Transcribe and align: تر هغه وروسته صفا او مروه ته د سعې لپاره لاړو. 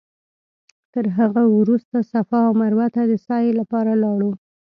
تر 0.93 1.05
هغه 1.17 1.41
وروسته 1.57 1.97
صفا 2.11 2.39
او 2.47 2.53
مروه 2.61 2.87
ته 2.95 3.01
د 3.11 3.13
سعې 3.27 3.51
لپاره 3.59 3.91
لاړو. 4.03 4.31